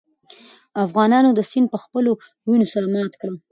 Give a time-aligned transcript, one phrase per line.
[0.85, 2.11] افغانانو دا سند په خپلو
[2.47, 3.31] وینو سره مات کړ.